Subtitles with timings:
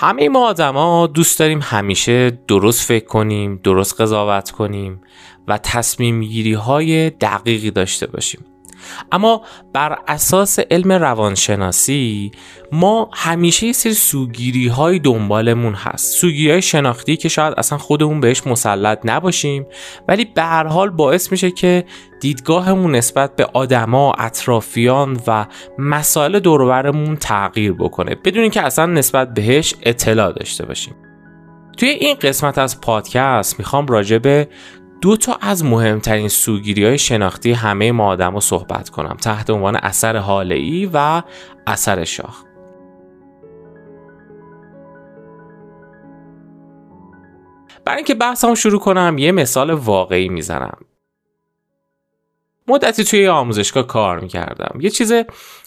[0.00, 5.00] همه ما آدما دوست داریم همیشه درست فکر کنیم درست قضاوت کنیم
[5.48, 8.44] و تصمیم گیری های دقیقی داشته باشیم.
[9.12, 12.30] اما بر اساس علم روانشناسی
[12.72, 16.16] ما همیشه یه سری سوگیری های دنبالمون هست.
[16.16, 19.66] سوگیری های شناختی که شاید اصلا خودمون بهش مسلط نباشیم
[20.08, 21.84] ولی به هر حال باعث میشه که
[22.20, 25.46] دیدگاهمون نسبت به آدما اطرافیان و
[25.78, 30.94] مسائل دورورمون تغییر بکنه بدون اینکه اصلا نسبت بهش اطلاع داشته باشیم.
[31.76, 34.48] توی این قسمت از پادکست می‌خوام راجع به
[35.00, 39.16] دو تا از مهمترین سوگیری های شناختی همه ما آدم رو صحبت کنم.
[39.22, 41.22] تحت عنوان اثر حاله و
[41.66, 42.42] اثر شاخ.
[47.84, 50.78] برای اینکه بحثمو شروع کنم یه مثال واقعی می‌زنم.
[52.68, 54.80] مدتی توی آموزشگاه کار می‌کردم.
[54.80, 55.12] یه چیز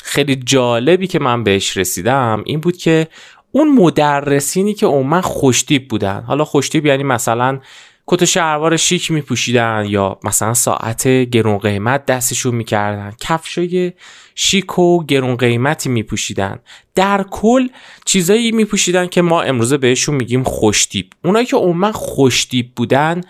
[0.04, 3.08] خیلی جالبی که من بهش رسیدم این بود که
[3.52, 6.24] اون مدرسینی که من خوشتیب بودن.
[6.28, 7.60] حالا خوشتیب یعنی مثلا
[8.08, 13.14] کت شلوار شیک میپوشیدن یا مثلا ساعت گرون قیمت دستشون می‌کردن.
[13.20, 13.94] کفشای
[14.36, 16.60] شیک و گرون قیمتی میپوشیدن.
[16.96, 17.68] در کل
[18.06, 23.22] چیزایی میپوشیدن که ما امروزه بهشون میگیم خوشتیب اونایی که عموما خوشتیب بودن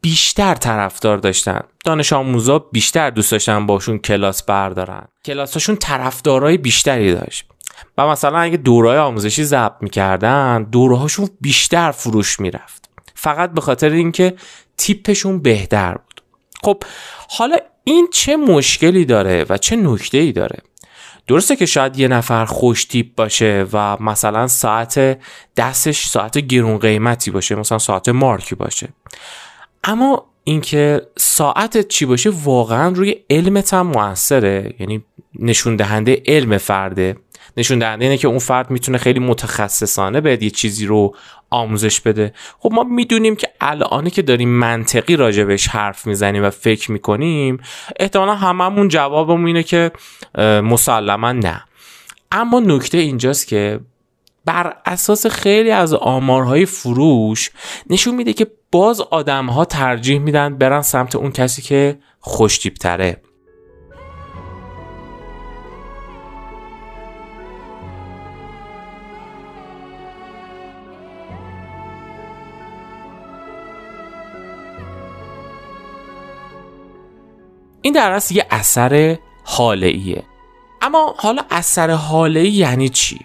[0.00, 1.60] بیشتر طرفدار داشتن.
[1.84, 5.08] دانش آموزا بیشتر دوست داشتن باشون کلاس بردارن.
[5.24, 7.44] کلاساشون طرفدارای بیشتری داشت.
[7.98, 12.89] و مثلا اگه دورهای آموزشی ضبط می‌کردن دورهاشون بیشتر فروش می‌رفت.
[13.20, 14.34] فقط به خاطر اینکه
[14.76, 16.22] تیپشون بهتر بود.
[16.62, 16.82] خب
[17.30, 20.58] حالا این چه مشکلی داره و چه نکته ای داره؟
[21.26, 25.18] درسته که شاید یه نفر خوش تیپ باشه و مثلا ساعت
[25.56, 28.88] دستش ساعت گرون قیمتی باشه مثلا ساعت مارکی باشه.
[29.84, 35.04] اما اینکه ساعتت چی باشه واقعا روی علمت هم موثره یعنی
[35.38, 37.16] نشون دهنده علم فرده.
[37.56, 41.14] نشون دهنده اینه که اون فرد می‌تونه خیلی متخصصانه بهت یه چیزی رو
[41.50, 42.32] آموزش بده.
[42.58, 47.60] خب ما می‌دونیم که الان که داریم منطقی راجبش حرف می‌زنیم و فکر می‌کنیم
[48.00, 49.90] احتمالا هممون جوابمون اینه که
[50.62, 51.64] مسلما نه.
[52.32, 53.80] اما نکته اینجاست که
[54.44, 57.50] بر اساس خیلی از آمارهای فروش
[57.90, 63.22] نشون میده که باز آدم ها ترجیح میدن برن سمت اون کسی که خوشتیب تره
[77.82, 80.22] این در اصل یه اثر حاله
[80.82, 83.18] اما حالا اثر حاله یعنی چی؟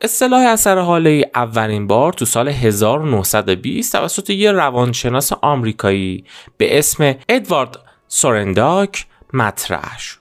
[0.00, 6.24] اصطلاح اثر حاله اولین بار تو سال 1920 توسط یه روانشناس آمریکایی
[6.56, 10.20] به اسم ادوارد سورنداک مطرح شد.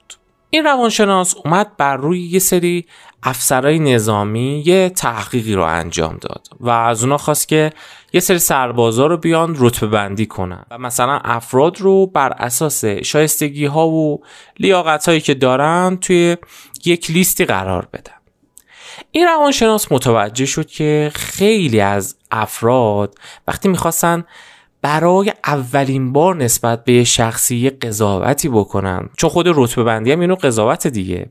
[0.50, 2.85] این روانشناس اومد بر روی یه سری
[3.24, 7.74] افسرهای نظامی یه تحقیقی رو انجام داد و از اونا خواست که
[8.13, 13.66] یه سری سربازا رو بیان رتبه بندی کنن و مثلا افراد رو بر اساس شایستگی
[13.66, 14.24] ها و
[14.59, 16.38] لیاقت هایی که دارن توی
[16.85, 18.13] یک لیستی قرار بدن.
[19.12, 23.16] این روانشناس متوجه شد که خیلی از افراد
[23.47, 24.24] وقتی می‌خواستن
[24.81, 29.09] برای اولین بار نسبت به شخصی قضاوتی بکنن.
[29.17, 31.29] چون خود رتبه بندی هم اینو قضاوت دیگه.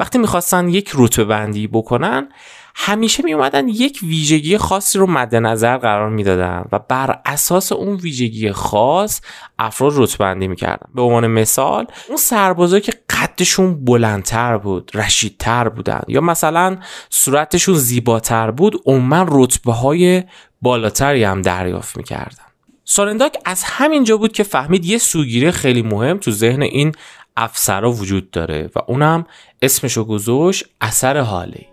[0.00, 2.28] وقتی می‌خواستن یک رتبه بندی بکنن
[2.76, 7.96] همیشه می اومدن یک ویژگی خاصی رو مد نظر قرار می‌دادن و بر اساس اون
[7.96, 9.20] ویژگی خاص
[9.58, 10.86] افراد رتبه بندی می‌کردن.
[10.94, 16.76] به عنوان مثال اون سربازایی که قدشون بلندتر بود رشیدتر بودن یا مثلا
[17.10, 20.22] صورتشون زیباتر بود عموما رتبه های
[20.62, 22.44] بالاتری هم دریافت می‌کردن.
[22.84, 26.92] سارنداک از همینجا بود که فهمید یه سوگیری خیلی مهم تو ذهن این
[27.36, 29.26] افسرا وجود داره و اونم
[29.62, 31.66] اسمشو گذاشت اثر حالی.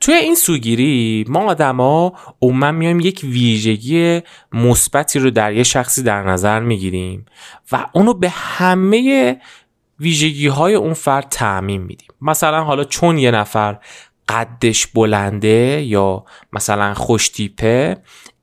[0.00, 2.12] توی این سوگیری ما آدما
[2.42, 4.20] عموما میایم یک ویژگی
[4.52, 7.26] مثبتی رو در یه شخصی در نظر می‌گیریم
[7.72, 9.40] و اونو به همه
[10.00, 12.08] ویژگی های اون فرد تعمین میدیم.
[12.20, 13.78] مثلا حالا چون یه نفر
[14.28, 17.96] قدش بلنده یا مثلا خوشتیپه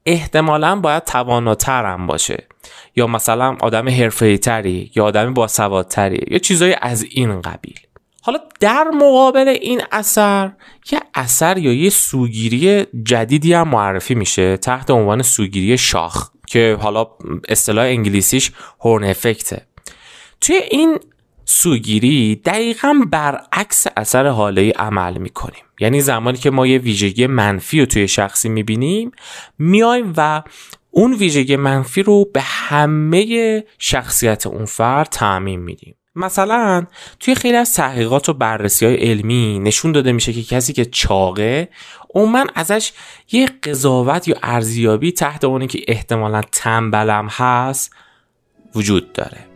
[0.06, 2.48] احتمالا باید تواناتر هم باشه.
[2.96, 7.80] یا مثلا آدم حرفه‌ای تری یا آدم باسوادتری یا چیزایی از این قبیل.
[8.22, 10.52] حالا در مقابل این اثر
[10.92, 17.08] یه اثر یا یه سوگیری جدیدی هم معرفی میشه تحت عنوان سوگیری شاخ که حالا
[17.50, 19.62] اصطلاح انگلیسیش هورن افکته
[20.42, 21.00] توی این
[21.46, 25.64] سوگیری دقیقا برعکس اثر حاله عمل می‌کنیم.
[25.80, 29.12] یعنی زمانی که ما یه ویژگی منفی رو توی شخصی می‌بینیم
[29.60, 30.44] میایم و
[30.92, 35.96] اون ویژگی منفی رو به همه شخصیت اون فرد تعمین میدیم.
[36.16, 36.86] مثلا
[37.20, 41.70] توی خیلی از تحقیقات و بررسی های علمی نشون داده میشه که کسی که چاقه
[42.16, 42.92] من ازش
[43.32, 47.96] یه قضاوت یا ارزیابی تحت اونی که احتمالا تنبلم هست
[48.76, 49.53] وجود داره.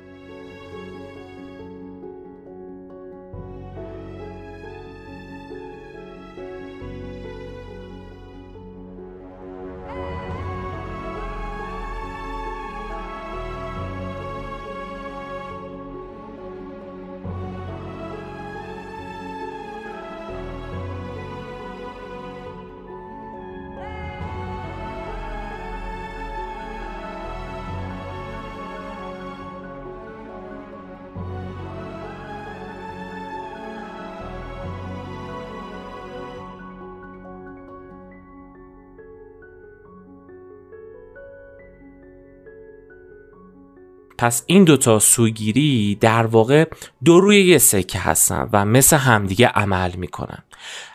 [44.17, 46.65] پس این دوتا سوگیری در واقع
[47.03, 50.43] دو روی یه سکه هستن و مثل همدیگه عمل می‌کنن.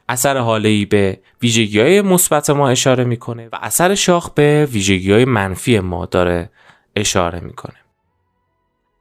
[0.09, 5.25] اثر حالی به ویژگی های مثبت ما اشاره می‌کنه و اثر شاخ به ویژگی های
[5.25, 6.51] منفی ما داره
[6.97, 7.77] اشاره می‌کنه.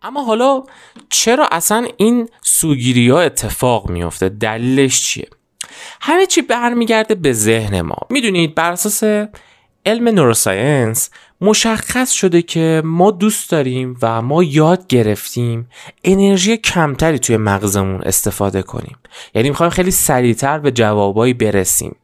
[0.02, 0.64] اما حالا
[1.10, 5.28] چرا اصلا این سوگیری ها اتفاق میافته؟ دلیلش چیه؟
[6.02, 7.98] همه چی برمیگرده به ذهن ما.
[8.10, 9.04] می‌دونید بر اساس
[9.86, 11.10] علم نوروساینس
[11.42, 15.70] مشخص شده که ما دوست داریم و ما یاد گرفتیم
[16.04, 18.98] انرژی کمتری توی مغزمون استفاده کنیم.
[19.36, 21.96] یعنی می‌خوایم خیلی سریعتر به جوابایی برسیم.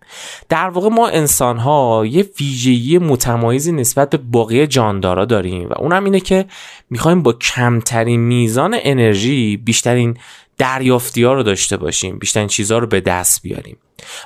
[0.50, 6.04] در واقع ما انسان ها یه ویژگی متمایزی نسبت به باقی جاندارا داریم و اونم
[6.04, 6.46] اینه که
[6.90, 10.18] می‌خوایم با کمترین میزان انرژی بیشترین
[10.58, 13.78] دریافتی ها رو داشته باشیم بیشترین چیزها رو به دست بیاریم.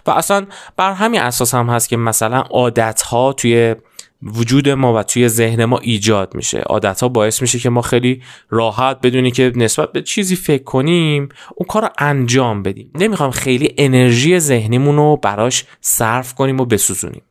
[0.07, 0.45] و اصلا
[0.77, 3.75] بر همین اساس هم هست که مثلا عادت ها توی
[4.23, 6.59] وجود ما و توی ذهن ما ایجاد میشه.
[6.59, 11.29] عادت ها باعث میشه که ما خیلی راحت بدونی که نسبت به چیزی فکر کنیم
[11.55, 12.91] اون کار رو انجام بدیم.
[12.95, 17.21] نمی‌خوام خیلی انرژی ذهنیمون رو براش صرف کنیم و بسوزونیم.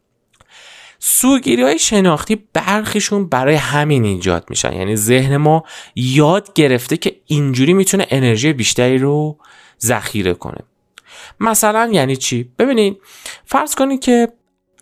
[0.99, 4.73] سوگیری های شناختی برخیشون برای همین ایجاد میشن.
[4.73, 5.65] یعنی ذهن ما
[5.95, 9.39] یاد گرفته که اینجوری می‌تونه انرژی بیشتری رو
[9.81, 10.59] ذخیره کنه.
[11.41, 12.97] مثلا یعنی چی؟ ببینید
[13.45, 14.29] فرض کنید که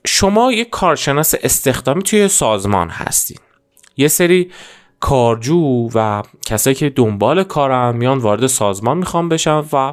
[0.09, 3.41] شما یک کارشناس استخدامی توی سازمان هستید
[3.97, 4.51] یه سری
[5.01, 9.93] کارجو و کسایی که دنبال کارن میان وارد سازمان می‌خوان بشن و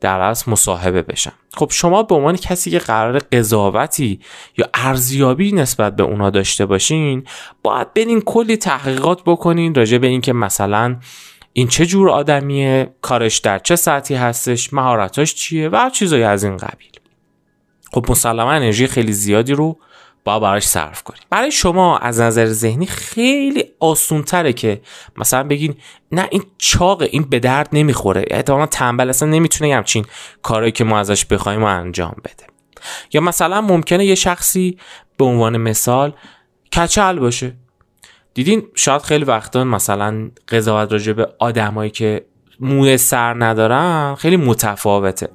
[0.00, 1.32] در از مصاحبه بشن.
[1.54, 4.20] خب شما به عنوان کسی که قرار قضاوتی
[4.58, 7.24] یا ارزیابی نسبت به اونا داشته باشین
[7.62, 10.96] باید برین کلی تحقیقات بکنین راجع به اینکه مثلا
[11.52, 16.56] این چه جور آدمیه کارش در چه سطحی هستش مهارتاش چیه و چیزایی از این
[16.56, 16.90] قبیل.
[17.92, 19.78] خب مسلما انرژی خیلی زیادی رو
[20.24, 24.80] با براش صرف کنیم برای شما از نظر ذهنی خیلی آسون تره که
[25.16, 25.74] مثلا بگین
[26.12, 28.24] نه این چاق این به درد نمی‌خوره.
[28.30, 30.04] احتمالا تنبل اصلا نمی‌تونه همچین
[30.42, 32.46] کارهایی که ما ازش بخوایم و انجام بده.
[33.12, 34.78] یا مثلا ممکنه یه شخصی
[35.16, 36.12] به عنوان مثال
[36.76, 37.56] کچل باشه.
[38.34, 42.26] دیدین شاید خیلی وقتا مثلا قضاوت راجع به آدمایی که
[42.60, 45.28] موی سر ندارن خیلی متفاوته.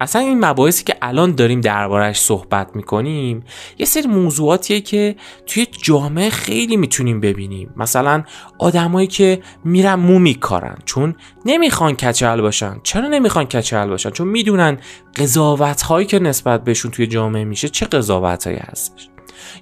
[0.00, 3.44] اصلا این مباحثی که الان داریم دربارهش صحبت می‌کنیم
[3.78, 5.16] یه سری موضوعاتیه که
[5.46, 7.70] توی جامعه خیلی می‌تونیم ببینیم.
[7.76, 8.24] مثلا
[8.58, 11.14] آدمایی که میرن مو میکارن چون
[11.44, 12.76] نمی‌خوان کچل باشن.
[12.82, 14.78] چرا نمی‌خوان کچل باشن؟ چون می‌دونن
[15.16, 19.08] قضاوت هایی که نسبت بهشون توی جامعه میشه چه قضاوت هایی هستش.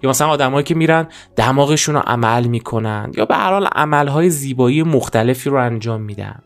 [0.03, 4.31] یا مثلا آدمایی که میرن دماغشون رو عمل می‌کنن یا به هر حال عمل های
[4.31, 6.43] زیبایی مختلفی رو انجام میدن.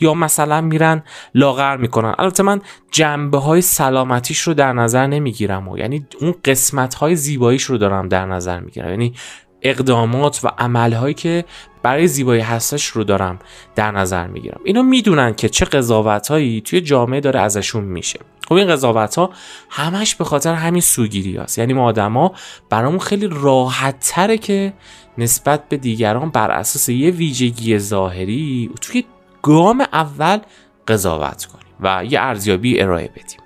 [0.00, 1.02] یا مثلا میرن
[1.34, 2.14] لاغر می‌کنن.
[2.18, 7.62] البته من جنبه های سلامتیش رو در نظر نمی‌گیرم و یعنی اون قسمت های زیباییش
[7.62, 8.90] رو دارم در نظر می‌گیرم.
[8.90, 9.14] یعنی
[9.62, 11.44] اقدامات و عملهایی که
[11.82, 13.38] برای زیبایی هستش رو دارم
[13.74, 14.60] در نظر می‌گیرم.
[14.64, 18.20] اینا می‌دونن که چه قضاوت هایی توی جامعه داره ازشون میشه.
[18.48, 19.30] خب این قضاوت ها
[19.70, 22.32] همش به خاطر همین سوگیری هست یعنی ما آدما
[22.70, 24.72] برامون خیلی راحت تره که
[25.18, 29.04] نسبت به دیگران بر اساس یه ویژگی ظاهری توی
[29.42, 30.40] گام اول
[30.88, 33.40] قضاوت کنیم و یه ارزیابی ارائه بدیم.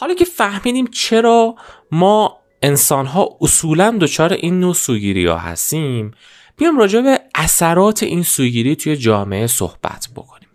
[0.00, 1.54] حالا که فهمیدیم چرا
[1.90, 6.10] ما انسان ها اصولا دچار این نوع سوگیری ها هستیم
[6.56, 10.48] بیام راجع به اثرات این سوگیری توی جامعه صحبت بکنیم.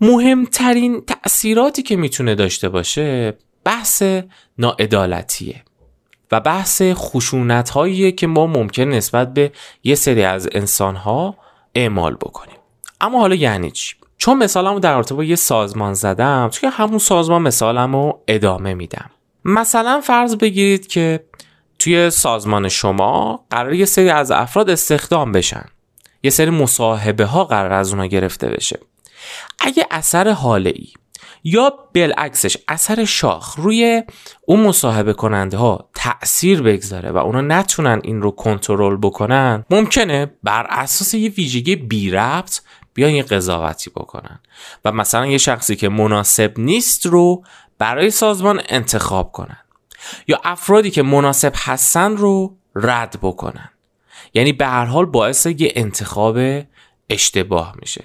[0.00, 4.02] مهمترین تأثیراتی که می‌تونه داشته باشه بحث
[4.58, 5.64] ناعدالتیه.
[6.34, 9.52] و بحث خشونت هایی که ما ممکن نسبت به
[9.84, 11.36] یه سری از انسان ها
[11.74, 12.56] اعمال بکنیم.
[13.00, 17.42] اما حالا یعنی چی؟ چون مثالمو در رابطه با یه سازمان زدم توی همون سازمان
[17.42, 19.10] مثالمو ادامه میدم.
[19.44, 21.24] مثلا فرض بگیرید که
[21.78, 25.64] توی سازمان شما قرار یه سری از افراد استخدام بشن.
[26.22, 28.80] یه سری مصاحبه ها قرار از اونا گرفته بشه.
[29.60, 30.88] اگه اثر حاله ای
[31.44, 34.02] یا بالعکسش اثر شاخ روی
[34.46, 40.66] اون مصاحبه کننده ها تأثیر بگذاره و اونا نتونن این رو کنترل بکنن ممکنه بر
[40.70, 42.60] اساس یه ویژگی بی ربط
[42.94, 44.40] بیان یه قضاوتی بکنن.
[44.84, 47.44] و مثلا یه شخصی که مناسب نیست رو
[47.78, 49.58] برای سازمان انتخاب کنن.
[50.28, 53.68] یا افرادی که مناسب هستن رو رد بکنن.
[54.34, 56.38] یعنی به هر حال باعث یه انتخاب
[57.10, 58.04] اشتباه میشه.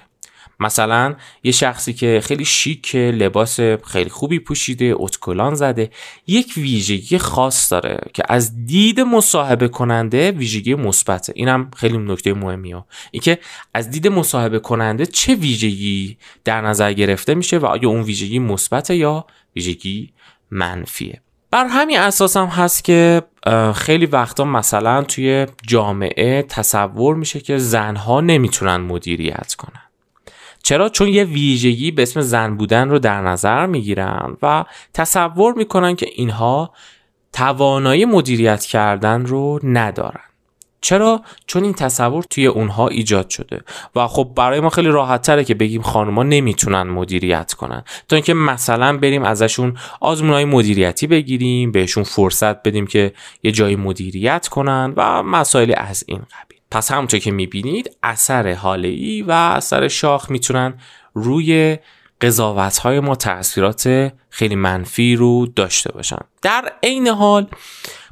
[0.59, 5.89] مثلا یه شخصی که خیلی شیک لباس خیلی خوبی پوشیده اتکلان زده
[6.27, 11.33] یک ویژگی خاص داره که از دید مصاحبه کننده ویژگی مثبته.
[11.35, 12.83] اینم خیلی نکته مهمیه.
[13.11, 13.39] اینکه
[13.73, 18.89] از دید مصاحبه کننده چه ویژگی در نظر گرفته میشه و آیا اون ویژگی مثبت
[18.89, 19.25] یا
[19.55, 20.13] ویژگی
[20.51, 21.21] منفیه.
[21.51, 23.21] بر همین اساس هم هست که
[23.75, 29.88] خیلی وقتا مثلا توی جامعه تصور میشه که زنها نمی‌تونن مدیریت کنن.
[30.69, 35.95] چرا؟ چون یه ویژگی به اسم زن بودن رو در نظر می‌گیرن و تصور می‌کنن
[35.95, 36.73] که اینها
[37.33, 40.21] توانایی مدیریت کردن رو ندارن.
[40.81, 43.61] چرا؟ چون این تصور توی اونها ایجاد شده
[43.95, 47.83] و خب برای ما خیلی راحت تره که بگیم خانوما نمی‌تونن مدیریت کنن.
[48.07, 53.75] تا اینکه مثلا بریم ازشون آزمون های مدیریتی بگیریم بهشون فرصت بدیم که یه جایی
[53.75, 56.58] مدیریت کنن و مسائل از این قبیل.
[56.71, 60.73] پس همونطور که می‌بینید اثر حالی و اثر شاخ می‌تونن
[61.13, 61.77] روی
[62.21, 66.17] قضاوت های ما تاثیرات خیلی منفی رو داشته باشن.
[66.41, 67.47] در عین حال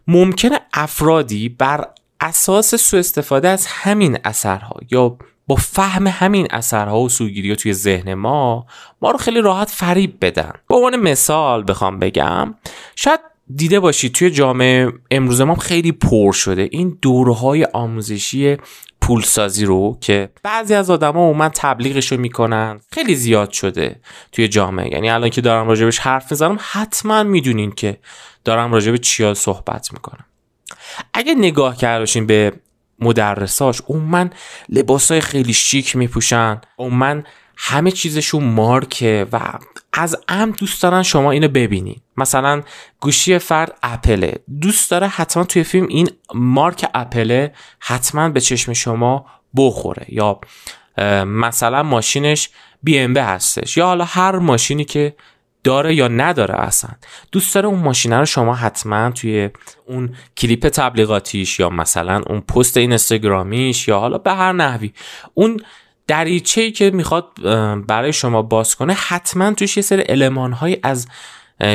[0.08, 1.88] ممکنه افرادی بر
[2.22, 8.14] اساس سوء استفاده از همین اثرها یا با فهم همین اثرها و سوگیری توی ذهن
[8.14, 8.66] ما
[9.02, 10.52] ما رو خیلی راحت فریب بدن.
[10.70, 12.56] به عنوان مثال بخوام بگم
[12.96, 13.20] شاید
[13.56, 16.70] دیده باشید توی جامعه امروز ما خیلی پر شده.
[16.72, 18.58] این دورهای آموزشی
[19.02, 24.00] پولسازی رو که بعضی از آدما من تبلیغش رو می‌کنن خیلی زیاد شده
[24.32, 24.94] توی جامعه.
[24.94, 27.98] یعنی الان که دارم راجبش حرف می‌زنم حتما می‌دونین که
[28.46, 30.26] دارم راجب چیا صحبت می‌کنم.
[31.14, 32.54] اگه نگاه کرده به
[33.00, 34.30] مدرساش اون من
[34.70, 37.24] لباسای خیلی شیک میپوشن اون من
[37.58, 39.40] همه چیزشون مارکه و
[39.94, 42.64] از ام دوست دارن شما اینو ببینید مثلا
[43.00, 44.34] گوشی فرد اپله.
[44.62, 50.06] دوست داره حتما توی فیلم این مارک اپله حتما به چشم شما بخوره.
[50.10, 50.40] یا
[51.26, 52.50] مثلا ماشینش
[52.84, 53.78] بی ام هستش.
[53.78, 55.16] یا حالا هر ماشینی که
[55.64, 56.90] داره یا نداره اصلا.
[57.32, 59.50] دوست داره اون ماشینه رو شما حتما توی
[59.86, 64.94] اون کلیپ تبلیغاتیش یا مثلا اون پست اینستاگرامیش یا حالا به هر نحوی.
[65.34, 65.60] اون
[66.08, 67.28] دریچه ای که می‌خواد
[67.88, 71.08] برای شما باز کنه حتما توش یه سری علمان از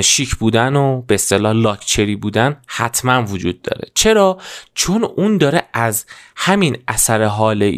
[0.02, 3.88] شیک بودن و به اصطلاح لاکچری بودن حتما وجود داره.
[3.94, 4.38] چرا؟
[4.74, 7.74] چون اون داره از همین اثر حاله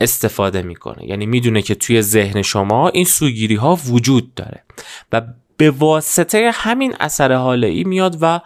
[0.00, 1.04] استفاده می‌کنه.
[1.04, 4.64] یعنی می‌دونه که توی ذهن شما این سوگیری ها وجود داره
[5.12, 5.22] و
[5.56, 8.40] به واسطه همین اثر حاله میاد و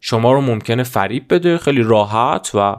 [0.00, 2.76] شما رو ممکنه فریب بده خیلی راحت و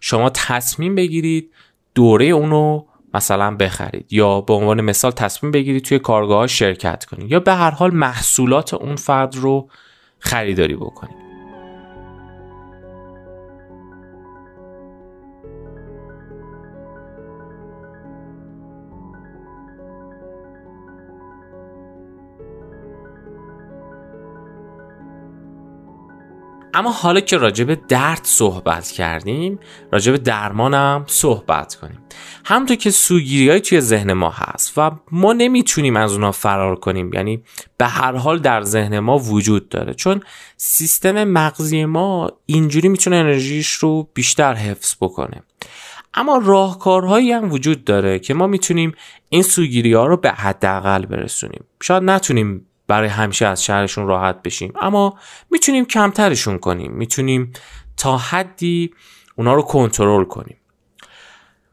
[0.00, 1.50] شما تصمیم بگیرید
[1.94, 2.84] دوره اونو
[3.16, 7.70] مثلا بخرید یا به عنوان مثال تصمیم بگیرید توی کارگاه شرکت کنید یا به هر
[7.70, 9.70] حال محصولات اون فرد رو
[10.18, 11.25] خریداری بکنید.
[26.76, 29.58] اما حالا که راجب درد صحبت کردیم
[29.92, 31.98] راجب درمانم صحبت کنیم.
[32.44, 37.12] همونطور که سوگیری های توی ذهن ما هست و ما نمی‌تونیم از اونا فرار کنیم
[37.12, 37.42] یعنی
[37.78, 39.94] به هر حال در ذهن ما وجود داره.
[39.94, 40.20] چون
[40.56, 45.42] سیستم مغزی ما اینجوری می‌تونه انرژیش رو بیشتر حفظ بکنه.
[46.14, 48.92] اما راهکارهایی هم وجود داره که ما می‌تونیم
[49.28, 51.64] این سوگیری ها رو به حداقل برسونیم.
[51.82, 54.72] شاید نتونیم برای همیشه از شهرشون راحت بشیم.
[54.80, 55.18] اما
[55.50, 56.92] می‌تونیم کمترشون کنیم.
[56.92, 57.52] می‌تونیم
[57.96, 58.90] تا حدی
[59.36, 60.56] اونا رو کنترل کنیم.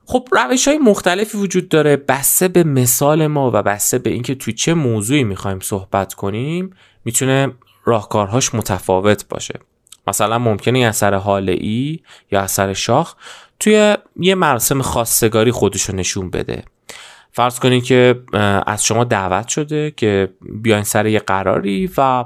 [0.06, 1.96] خب روش های مختلفی وجود داره.
[1.96, 7.52] بسته به مثال ما و بسته به اینکه توی چه موضوعی می‌خوایم صحبت کنیم می‌تونه
[7.86, 9.60] راهکارهاش متفاوت باشه.
[10.08, 12.00] مثلا ممکنه اثر حال ای
[12.32, 13.16] یا اثر شاخ
[13.60, 16.64] توی یه مراسم خواستگاری خودشو نشون بده.
[17.36, 18.24] فرض کنید که
[18.66, 22.26] از شما دعوت شده که بیاین سر یه قراری و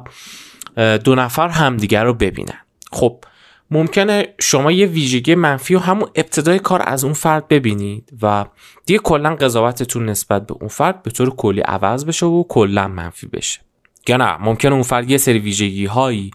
[1.04, 2.60] دو نفر همدیگر رو ببینن.
[2.92, 3.24] خب
[3.72, 8.46] ممکنه شما یه ویژگی منفی و همون ابتدای کار از اون فرد ببینید و
[8.86, 13.28] دیگه کلا قضاوتتون نسبت به اون فرد به طور کلی عوض بشه و کلا منفی
[13.28, 13.60] بشه.
[14.08, 16.32] یا نه ممکنه اون فرد یه سری ویژگی هایی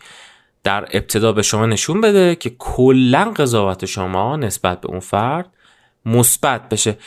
[0.64, 5.50] در ابتدا به شما نشون بده که کلا قضاوت شما نسبت به اون فرد
[6.06, 6.98] مثبت بشه.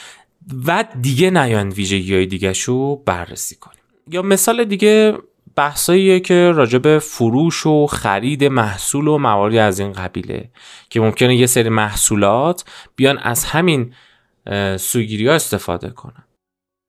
[0.67, 3.79] و دیگه نیان ویژگی های دیگه شو بررسی کنیم.
[4.11, 5.17] یا مثال دیگه
[5.55, 10.49] بحثاییه که راجب فروش و خرید محصول و مواردی از این قبیله
[10.89, 13.93] که ممکنه یه سری محصولات بیان از همین
[14.77, 16.23] سوگیری ها استفاده کنن.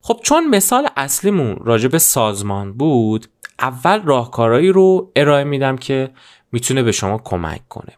[0.03, 3.27] خب چون مثال اصلیمون راجب سازمان بود
[3.59, 6.09] اول راهکارهایی رو ارائه میدم که
[6.51, 7.93] می‌تونه به شما کمک کنه.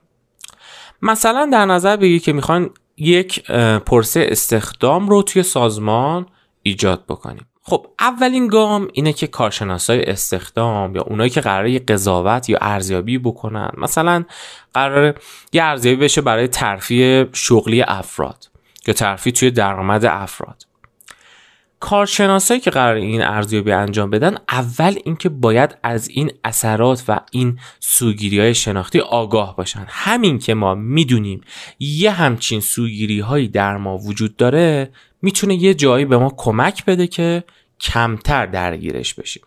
[1.01, 2.69] مثلا در نظر بگی که می‌خوان
[2.99, 3.51] یک
[3.85, 6.25] پرسه استخدام رو توی سازمان
[6.63, 7.45] ایجاد بکنیم.
[7.61, 13.71] خب اولین گام اینه که کارشناسای استخدام یا اونایی که قراره قضاوت یا ارزیابی بکنن
[13.77, 14.25] مثلا
[14.73, 15.15] قرار
[15.53, 18.49] یه ارزیابی بشه برای ترفیع شغلی افراد
[18.87, 20.68] یا ترفیع توی درآمد افراد.
[21.79, 27.59] کارشناسایی که قرار این ارزیابی انجام بدن اول اینکه باید از این اثرات و این
[27.79, 29.85] سوگیری های شناختی آگاه باشن.
[29.87, 31.41] همین که ما می‌دونیم
[31.79, 37.07] یه همچین سوگیری هایی در ما وجود داره می‌تونه یه جایی به ما کمک بده
[37.07, 37.43] که
[37.79, 39.43] کمتر درگیرش بشیم.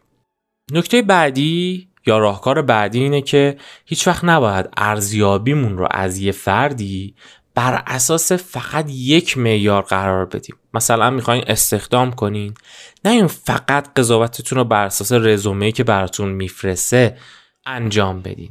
[0.73, 7.15] نکته بعدی یا راهکار بعدی اینه که هیچ وقت نباید ارزیابیمون رو از یه فردی
[7.55, 10.57] بر اساس فقط یک معیار قرار بدیم.
[10.75, 12.55] مثلا می‌خواین استخدام کنین.
[13.05, 17.17] نه این فقط قضاوتتون رو بر اساس رزومه که براتون میفرسته
[17.67, 18.51] انجام بدین.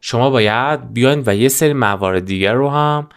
[0.00, 3.08] شما باید بیاین و یه سری موارد دیگر رو هم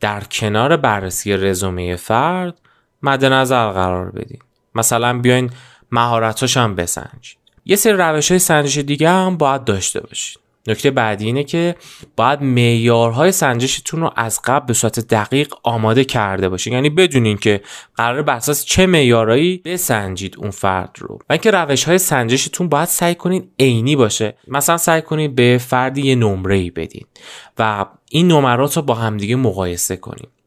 [0.00, 2.58] در کنار بررسی رزومه فرد
[3.02, 4.40] مد نظر قرار بدین.
[4.74, 5.50] مثلا بیاین
[5.90, 11.26] مهارتاش هم بسنجید یه سری روش های سنجش دیگه هم باید داشته باشید نکته بعدی
[11.26, 11.76] اینه که
[12.16, 17.60] باید معیارهای سنجشتون رو از قبل به صورت دقیق آماده کرده باشید یعنی بدونین که
[17.96, 21.18] قرار بر اساس چه معیارهایی بسنجید اون فرد رو.
[21.28, 24.36] و اینکه روش های سنجشتون باید سعی کنین عینی باشه.
[24.48, 27.06] مثلا سعی کنید به فردی یه نمره ای بدین
[27.58, 30.41] و این نمرات رو با همدیگه مقایسه کنید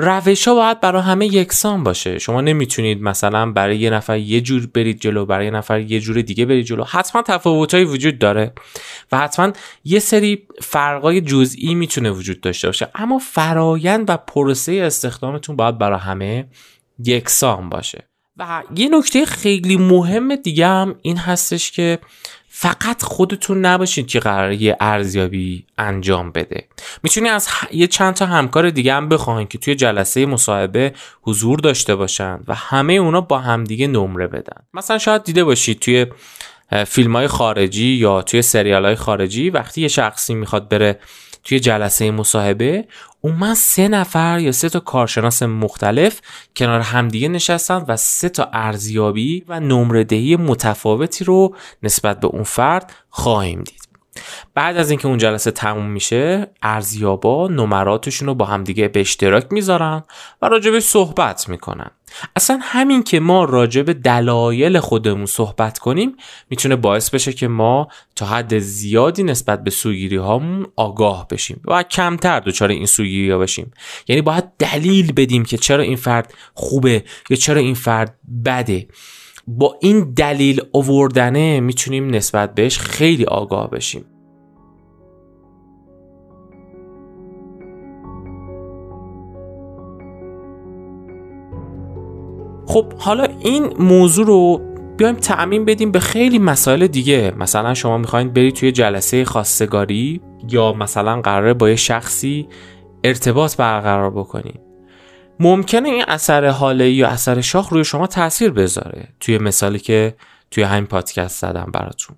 [0.00, 2.18] روش ها باید برای همه یکسان باشه.
[2.18, 6.22] شما نمی‌تونید مثلا برای یه نفر یه جور برید جلو برای یه نفر یه جور
[6.22, 6.84] دیگه برید جلو.
[6.84, 8.52] حتما تفاوتهایی وجود داره
[9.12, 9.52] و حتما
[9.84, 12.88] یه سری فرقای جزئی می‌تونه وجود داشته باشه.
[12.94, 16.46] اما فرایند و پروسه استخدامتون باید برای همه
[17.04, 18.08] یکسان باشه.
[18.38, 21.98] و یه نکته خیلی مهم دیگه هم این هستش که
[22.48, 26.68] فقط خودتون نباشید که قرار یه ارزیابی انجام بده.
[27.02, 31.94] می‌تونی از یه چند تا همکار دیگه هم بخواین که توی جلسه مصاحبه حضور داشته
[31.94, 34.62] باشن و همه اونا با همدیگه نمره بدن.
[34.74, 36.06] مثلا شاید دیده باشید توی
[36.86, 40.98] فیلم های خارجی یا توی سریال های خارجی وقتی یه شخصی می‌خواد بره
[41.48, 42.84] توی جلسه مصاحبه
[43.24, 46.20] من سه نفر یا سه تا کارشناس مختلف
[46.56, 52.42] کنار همدیگه نشستن و سه تا ارزیابی و نمره دهی متفاوتی رو نسبت به اون
[52.42, 53.77] فرد خواهیم دید.
[54.54, 60.02] بعد از اینکه اون جلسه تموم میشه ارزیابا نمراتشون رو با همدیگه به اشتراک می‌ذارن
[60.42, 61.90] و راجبش صحبت می‌کنن.
[62.36, 66.16] اصلا همین که ما راجع به دلایل خودمون صحبت کنیم
[66.50, 71.82] می‌تونه باعث بشه که ما تا حد زیادی نسبت به سوگیری هامون آگاه بشیم و
[71.82, 73.70] کمتر دچار این سوگیری ها بشیم.
[74.08, 78.88] یعنی باید دلیل بدیم که چرا این فرد خوبه یا چرا این فرد بده.
[79.50, 84.04] با این دلیل اووردنه می‌تونیم نسبت بهش خیلی آگاه بشیم.
[92.66, 94.60] خب حالا این موضوع رو
[94.96, 97.32] بیایم تعمین بدیم به خیلی مسائل دیگه.
[97.38, 102.48] مثلا شما می‌خواین برید توی جلسه خواستگاری یا مثلا قراره با یه شخصی
[103.04, 104.67] ارتباط برقرار بکنید
[105.40, 109.08] ممکنه این اثر حاله یا اثر شاخ روی شما تاثیر بذاره.
[109.20, 110.16] توی مثالی که
[110.50, 112.16] توی همین پادکست زدم براتون.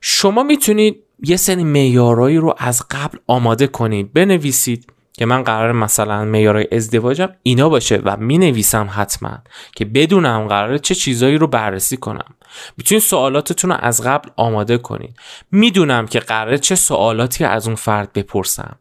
[0.00, 4.12] شما می‌تونید یه سری معیارایی رو از قبل آماده کنید.
[4.12, 9.38] بنویسید که من قرار مثلا معیارهای ازدواجم اینا باشه و می نویسم حتما
[9.76, 12.34] که بدونم قراره چه چیزایی رو بررسی کنم.
[12.76, 15.16] می‌تونید سوالاتتون رو از قبل آماده کنید.
[15.50, 18.76] می‌دونم که قراره چه سوالاتی از اون فرد بپرسم.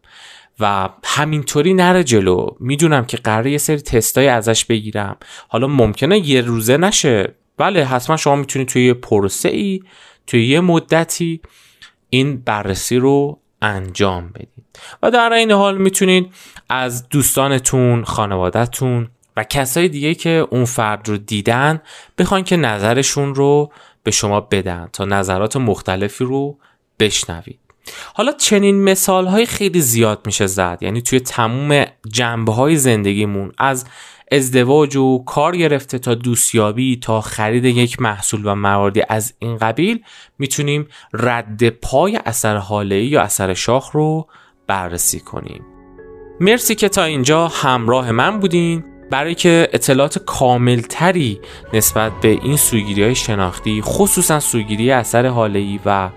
[0.62, 2.48] و همینطوری نره جلو.
[2.60, 5.18] می‌دونم که قراره یه سری تستایی ازش بگیرم.
[5.48, 7.36] حالا ممکنه یه روزه نشه.
[7.58, 9.80] بله حتما شما می‌تونید توی یه پروسه ای
[10.28, 11.42] توی یه مدتی
[12.10, 14.66] این بررسی رو انجام بدید.
[15.04, 16.34] و در این حال می‌تونید
[16.70, 21.82] از دوستانتون خانوادهتون و کسای دیگه که اون فرد رو دیدن
[22.18, 23.72] بخواین که نظرشون رو
[24.04, 26.58] به شما بدن تا نظرات مختلفی رو
[27.00, 27.60] بشنوید.
[28.14, 30.78] حالا چنین مثال های خیلی زیاد میشه زد.
[30.82, 33.86] یعنی توی تموم جنبه های زندگیمون از
[34.32, 40.04] ازدواج و کار گرفته تا دوستیابی تا خرید یک محصول و مواردی از این قبیل
[40.40, 44.28] می‌تونیم رد پای اثر حاله یا اثر شاخ رو
[44.68, 45.66] بررسی کنیم.
[46.40, 48.84] مرسی که تا اینجا همراه من بودین.
[49.12, 51.40] برای که اطلاعات کاملتری
[51.74, 56.10] نسبت به این سوگیری های شناختی خصوصا سوگیری اثر هاله و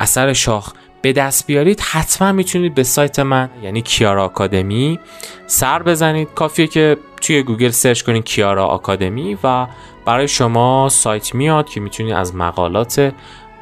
[0.00, 0.72] اثر شاخ
[1.04, 4.98] به دست بیارید حتما می‌تونید به سایت من یعنی کیارا آکادمی
[5.46, 6.28] سر بزنید.
[6.34, 9.66] کافیه که توی گوگل سرچ کنید کیارا آکادمی و
[10.04, 13.12] برای شما سایت میاد که می‌تونید از مقالات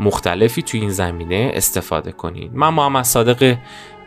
[0.01, 2.51] مختلفی توی این زمینه استفاده کنید.
[2.55, 3.57] من محمد صادق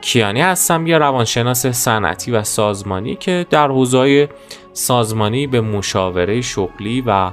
[0.02, 4.30] کیانی هستم یه روانشناس صنعتی و سازمانی که در حوزه
[4.74, 7.32] سازمانی به مشاوره شغلی و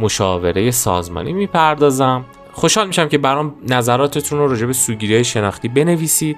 [0.00, 2.24] مشاوره سازمانی می‌پردازم.
[2.54, 6.36] خوشحال میشم که برام نظراتتون رو راجع به سوگیری شناختی بنویسید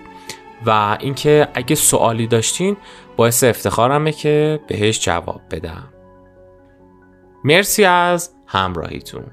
[0.67, 2.77] و اینکه اگه سوالی داشتین
[3.17, 5.93] باعث افتخارمه که بهش جواب بدم.
[7.45, 9.25] مرسی از همراهیتون.